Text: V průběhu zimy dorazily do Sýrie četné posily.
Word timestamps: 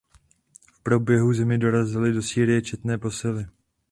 V 0.73 0.79
průběhu 0.83 1.33
zimy 1.33 1.57
dorazily 1.57 2.13
do 2.13 2.21
Sýrie 2.21 2.61
četné 2.61 2.97
posily. 2.97 3.45